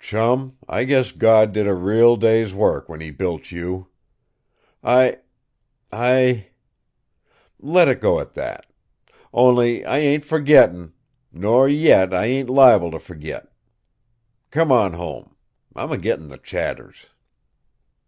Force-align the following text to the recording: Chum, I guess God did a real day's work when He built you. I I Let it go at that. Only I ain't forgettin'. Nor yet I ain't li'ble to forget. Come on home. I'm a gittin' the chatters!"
Chum, 0.00 0.56
I 0.68 0.82
guess 0.82 1.12
God 1.12 1.52
did 1.52 1.68
a 1.68 1.74
real 1.74 2.16
day's 2.16 2.52
work 2.52 2.88
when 2.88 3.00
He 3.00 3.12
built 3.12 3.52
you. 3.52 3.86
I 4.82 5.18
I 5.92 6.48
Let 7.60 7.86
it 7.86 8.00
go 8.00 8.18
at 8.18 8.34
that. 8.34 8.66
Only 9.32 9.84
I 9.84 9.98
ain't 9.98 10.24
forgettin'. 10.24 10.92
Nor 11.32 11.68
yet 11.68 12.12
I 12.12 12.24
ain't 12.24 12.50
li'ble 12.50 12.90
to 12.90 12.98
forget. 12.98 13.52
Come 14.50 14.72
on 14.72 14.94
home. 14.94 15.36
I'm 15.76 15.92
a 15.92 15.98
gittin' 15.98 16.30
the 16.30 16.38
chatters!" 16.38 17.06